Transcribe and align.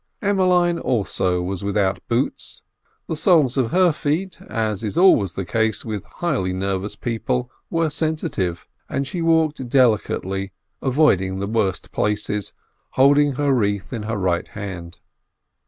Emmeline 0.19 0.79
also 0.79 1.43
was 1.43 1.63
without 1.63 2.01
boots. 2.07 2.63
The 3.05 3.15
soles 3.15 3.55
of 3.55 3.69
her 3.69 3.91
feet, 3.91 4.41
as 4.41 4.83
is 4.83 4.97
always 4.97 5.33
the 5.33 5.45
case 5.45 5.85
with 5.85 6.05
highly 6.05 6.53
nervous 6.53 6.95
people, 6.95 7.51
were 7.69 7.91
sensitive, 7.91 8.67
and 8.89 9.05
she 9.05 9.21
walked 9.21 9.69
delicately, 9.69 10.53
avoiding 10.81 11.37
the 11.37 11.45
worst 11.45 11.91
places, 11.91 12.51
holding 12.97 13.33
her 13.33 13.53
wreath 13.53 13.93
in 13.93 14.01
her 14.01 14.17
right 14.17 14.47
hand. 14.47 14.97